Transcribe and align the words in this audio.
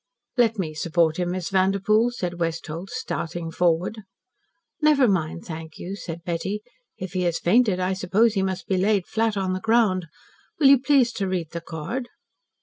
"Let 0.35 0.57
me 0.57 0.73
support 0.73 1.17
him, 1.17 1.29
Miss 1.29 1.51
Vanderpoel," 1.51 2.09
said 2.09 2.39
Westholt, 2.39 2.89
starting 2.89 3.51
forward. 3.51 4.01
"Never 4.81 5.07
mind, 5.07 5.45
thank 5.45 5.77
you," 5.77 5.95
said 5.95 6.23
Betty. 6.23 6.63
"If 6.97 7.13
he 7.13 7.21
has 7.21 7.37
fainted 7.37 7.79
I 7.79 7.93
suppose 7.93 8.33
he 8.33 8.41
must 8.41 8.67
be 8.67 8.77
laid 8.77 9.05
flat 9.05 9.37
on 9.37 9.53
the 9.53 9.59
ground. 9.59 10.07
Will 10.59 10.69
you 10.69 10.79
please 10.79 11.11
to 11.13 11.27
read 11.27 11.51
the 11.51 11.61
card." 11.61 12.07